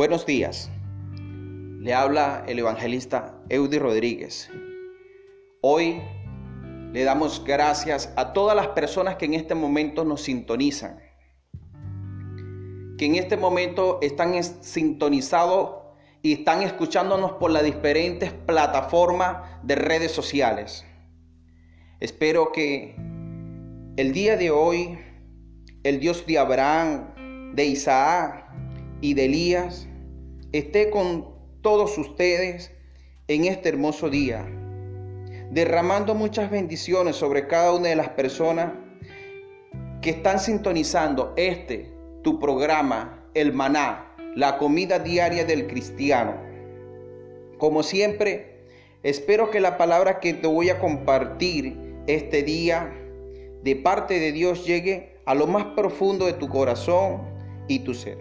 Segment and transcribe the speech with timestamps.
[0.00, 0.70] Buenos días.
[1.78, 4.50] Le habla el evangelista Eudy Rodríguez.
[5.60, 6.00] Hoy
[6.94, 11.00] le damos gracias a todas las personas que en este momento nos sintonizan.
[12.96, 15.82] Que en este momento están sintonizados
[16.22, 20.86] y están escuchándonos por las diferentes plataformas de redes sociales.
[22.00, 22.96] Espero que
[23.98, 24.98] el día de hoy
[25.82, 28.46] el Dios de Abraham, de Isaac
[29.02, 29.88] y de Elías
[30.52, 31.28] esté con
[31.62, 32.72] todos ustedes
[33.28, 34.44] en este hermoso día,
[35.50, 38.72] derramando muchas bendiciones sobre cada una de las personas
[40.02, 41.92] que están sintonizando este,
[42.22, 46.34] tu programa, el maná, la comida diaria del cristiano.
[47.58, 48.64] Como siempre,
[49.02, 52.92] espero que la palabra que te voy a compartir este día
[53.62, 57.20] de parte de Dios llegue a lo más profundo de tu corazón
[57.68, 58.18] y tu ser,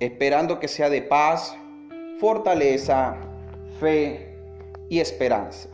[0.00, 1.56] esperando que sea de paz,
[2.20, 3.16] fortaleza,
[3.80, 4.36] fe
[4.88, 5.68] y esperanza.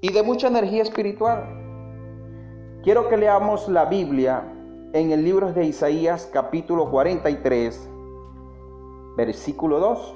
[0.00, 1.44] Y de mucha energía espiritual.
[2.82, 4.44] Quiero que leamos la Biblia
[4.92, 7.88] en el libro de Isaías capítulo 43,
[9.16, 10.14] versículo 2.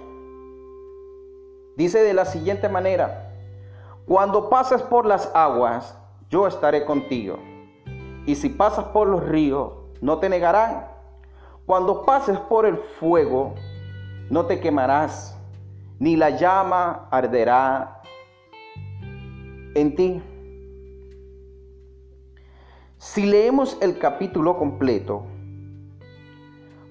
[1.77, 3.35] Dice de la siguiente manera,
[4.05, 5.97] cuando pases por las aguas,
[6.29, 7.39] yo estaré contigo
[8.27, 9.73] y si pasas por los ríos,
[10.03, 10.98] no te negarán.
[11.69, 13.55] Cuando pases por el fuego,
[14.31, 15.37] no te quemarás,
[15.99, 18.01] ni la llama arderá
[19.75, 20.23] en ti.
[22.97, 25.25] Si leemos el capítulo completo,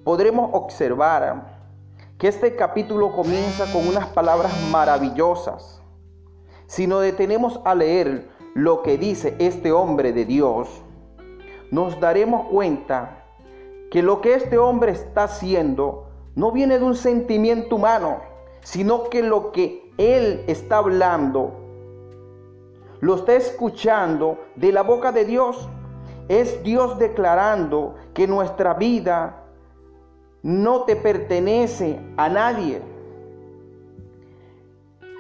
[0.03, 1.57] podremos observar
[2.19, 5.81] que este capítulo comienza con unas palabras maravillosas.
[6.67, 10.69] Si nos detenemos a leer lo que dice este hombre de Dios,
[11.71, 13.23] nos daremos cuenta
[13.91, 18.19] que lo que este hombre está haciendo no viene de un sentimiento humano,
[18.61, 21.67] sino que lo que él está hablando
[22.99, 25.69] lo está escuchando de la boca de Dios.
[26.29, 29.43] Es Dios declarando que nuestra vida
[30.41, 32.81] no te pertenece a nadie.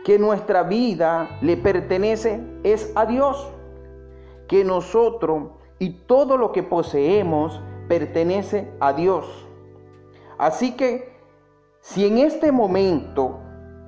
[0.03, 3.47] Que nuestra vida le pertenece es a Dios.
[4.47, 5.49] Que nosotros
[5.79, 9.47] y todo lo que poseemos pertenece a Dios.
[10.37, 11.15] Así que
[11.79, 13.39] si en este momento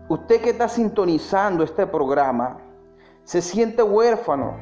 [0.07, 2.59] usted que está sintonizando este programa
[3.23, 4.57] se siente huérfano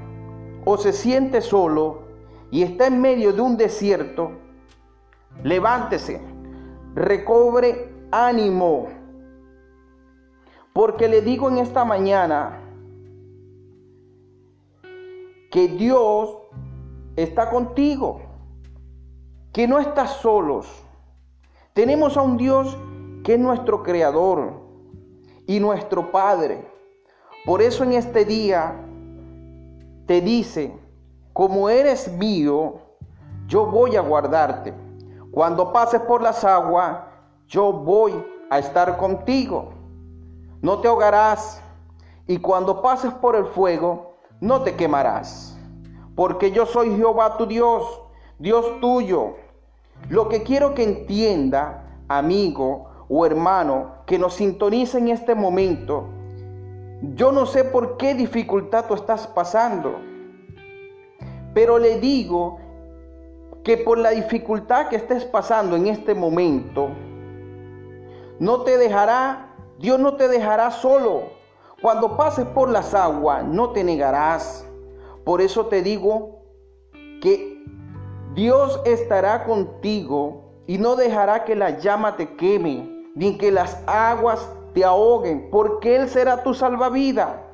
[0.66, 2.08] o se siente solo
[2.52, 4.32] y está en medio de un desierto,
[5.44, 6.22] levántese,
[6.96, 8.88] recobre ánimo,
[10.74, 12.62] porque le digo en esta mañana
[15.52, 16.38] que Dios
[17.16, 18.22] está contigo,
[19.58, 20.68] que no estás solos.
[21.74, 22.78] Tenemos a un Dios
[23.24, 24.54] que es nuestro creador
[25.48, 26.64] y nuestro Padre.
[27.44, 28.80] Por eso en este día
[30.06, 30.78] te dice,
[31.34, 32.76] como eres mío,
[33.48, 34.76] yo voy a guardarte.
[35.32, 37.00] Cuando pases por las aguas,
[37.48, 38.14] yo voy
[38.52, 39.72] a estar contigo.
[40.62, 41.64] No te ahogarás
[42.28, 45.58] y cuando pases por el fuego, no te quemarás
[46.16, 48.02] porque yo soy Jehová tu Dios,
[48.40, 49.47] Dios tuyo.
[50.10, 56.08] Lo que quiero que entienda, amigo o hermano, que nos sintonice en este momento,
[57.16, 60.00] yo no sé por qué dificultad tú estás pasando,
[61.54, 62.60] pero le digo
[63.64, 66.90] que por la dificultad que estés pasando en este momento,
[68.40, 71.24] no te dejará, Dios no te dejará solo.
[71.82, 74.68] Cuando pases por las aguas, no te negarás.
[75.24, 76.40] Por eso te digo
[77.22, 77.57] que
[78.38, 84.48] Dios estará contigo y no dejará que la llama te queme, ni que las aguas
[84.76, 87.52] te ahoguen, porque Él será tu salvavida.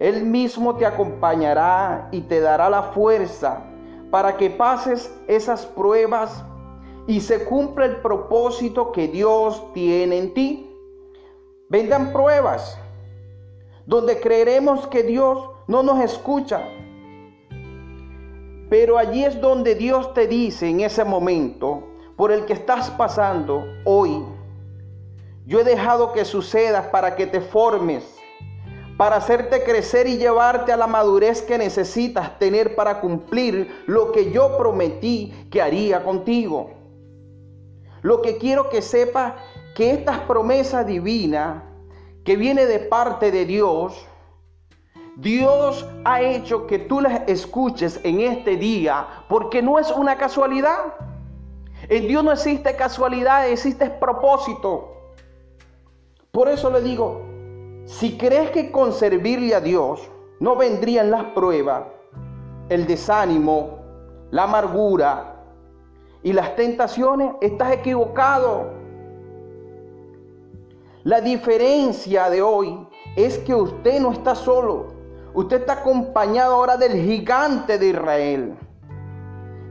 [0.00, 3.62] Él mismo te acompañará y te dará la fuerza
[4.10, 6.44] para que pases esas pruebas
[7.06, 10.68] y se cumpla el propósito que Dios tiene en ti.
[11.68, 12.76] Vendan pruebas
[13.86, 16.60] donde creeremos que Dios no nos escucha,
[18.72, 23.66] pero allí es donde Dios te dice en ese momento, por el que estás pasando
[23.84, 24.24] hoy,
[25.44, 28.16] yo he dejado que suceda para que te formes,
[28.96, 34.32] para hacerte crecer y llevarte a la madurez que necesitas tener para cumplir lo que
[34.32, 36.70] yo prometí que haría contigo.
[38.00, 39.34] Lo que quiero que sepas
[39.74, 41.62] que estas promesas divinas
[42.24, 44.06] que viene de parte de Dios,
[45.16, 50.94] Dios ha hecho que tú las escuches en este día porque no es una casualidad.
[51.88, 54.88] En Dios no existe casualidad, existe propósito.
[56.30, 57.20] Por eso le digo,
[57.84, 60.00] si crees que con servirle a Dios
[60.40, 61.84] no vendrían las pruebas,
[62.70, 63.80] el desánimo,
[64.30, 65.36] la amargura
[66.22, 68.70] y las tentaciones, estás equivocado.
[71.04, 74.91] La diferencia de hoy es que usted no está solo.
[75.34, 78.54] Usted está acompañado ahora del gigante de Israel.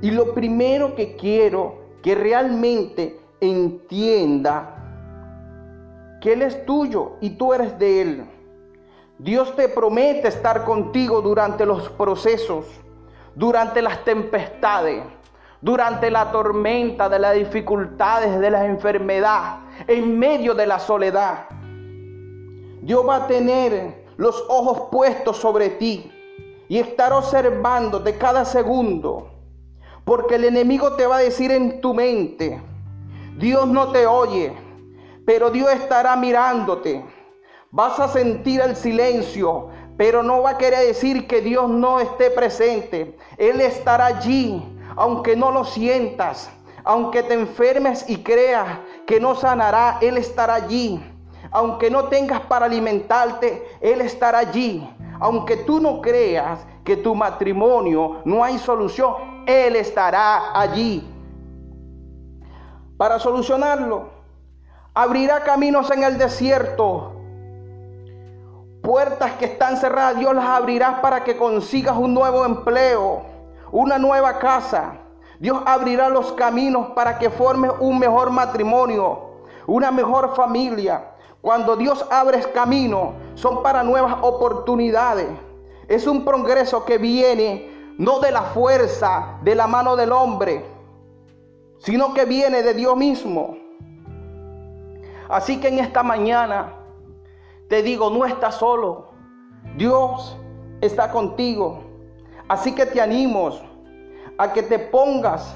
[0.02, 4.78] Y lo primero que quiero que realmente entienda
[6.20, 8.26] que Él es tuyo y tú eres de Él.
[9.20, 12.66] Dios te promete estar contigo durante los procesos,
[13.36, 15.04] durante las tempestades,
[15.62, 21.46] durante la tormenta de las dificultades, de la enfermedad, en medio de la soledad.
[22.82, 26.12] Dios va a tener los ojos puestos sobre ti
[26.70, 29.32] y estar observándote cada segundo.
[30.06, 32.62] Porque el enemigo te va a decir en tu mente,
[33.40, 34.54] Dios no te oye,
[35.26, 37.04] pero Dios estará mirándote.
[37.72, 42.30] Vas a sentir el silencio, pero no va a querer decir que Dios no esté
[42.30, 43.18] presente.
[43.40, 44.64] Él estará allí,
[44.98, 46.48] aunque no lo sientas,
[46.84, 51.11] aunque te enfermes y creas que no sanará, Él estará allí.
[51.52, 54.90] Aunque no tengas para alimentarte, Él estará allí.
[55.20, 61.08] Aunque tú no creas que tu matrimonio no hay solución, Él estará allí.
[62.98, 64.10] Para solucionarlo,
[64.94, 67.14] abrirá caminos en el desierto.
[68.82, 73.22] Puertas que están cerradas, Dios las abrirá para que consigas un nuevo empleo,
[73.72, 74.94] una nueva casa.
[75.40, 81.11] Dios abrirá los caminos para que formes un mejor matrimonio, una mejor familia.
[81.42, 85.28] Cuando Dios abre camino, son para nuevas oportunidades.
[85.88, 90.66] Es un progreso que viene no de la fuerza, de la mano del hombre,
[91.80, 93.58] sino que viene de Dios mismo.
[95.30, 96.74] Así que en esta mañana
[97.70, 99.12] te digo, no estás solo.
[99.78, 100.38] Dios
[100.82, 101.82] está contigo.
[102.48, 103.50] Así que te animo
[104.38, 105.56] a que te pongas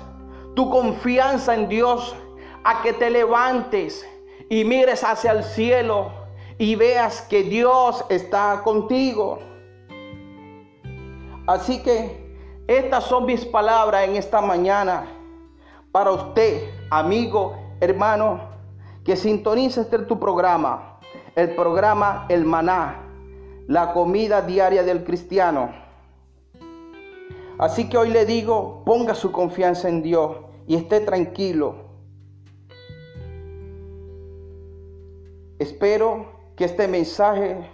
[0.55, 2.15] tu confianza en Dios,
[2.63, 4.07] a que te levantes
[4.49, 6.11] y mires hacia el cielo
[6.57, 9.39] y veas que Dios está contigo.
[11.47, 12.23] Así que
[12.67, 15.07] estas son mis palabras en esta mañana
[15.91, 18.49] para usted, amigo, hermano,
[19.03, 20.99] que sintoniza este tu programa,
[21.35, 23.03] el programa El Maná,
[23.67, 25.71] la comida diaria del cristiano.
[27.57, 30.37] Así que hoy le digo, ponga su confianza en Dios
[30.67, 31.84] y esté tranquilo
[35.65, 37.67] Espero que este mensaje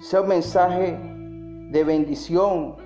[0.00, 0.98] sea un mensaje
[1.70, 2.76] de bendición,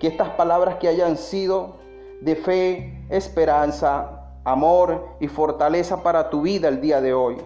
[0.00, 1.76] que estas palabras que hayan sido
[2.20, 7.36] de fe, esperanza, amor y fortaleza para tu vida el día de hoy.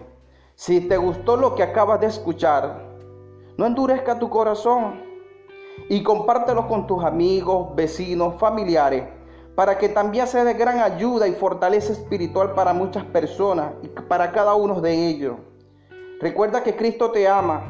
[0.55, 2.83] Si te gustó lo que acabas de escuchar,
[3.57, 5.03] no endurezca tu corazón
[5.87, 9.03] y compártelo con tus amigos, vecinos, familiares,
[9.53, 14.31] para que también sea de gran ayuda y fortaleza espiritual para muchas personas y para
[14.31, 15.35] cada uno de ellos.
[16.19, 17.61] Recuerda que Cristo te ama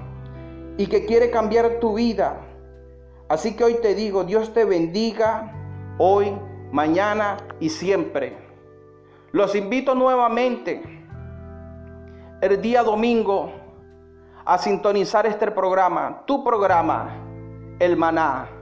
[0.78, 2.42] y que quiere cambiar tu vida.
[3.28, 5.52] Así que hoy te digo, Dios te bendiga
[5.98, 6.32] hoy,
[6.72, 8.38] mañana y siempre.
[9.32, 10.82] Los invito nuevamente
[12.42, 13.52] el día domingo
[14.46, 17.10] a sintonizar este programa, tu programa,
[17.80, 18.55] El Maná.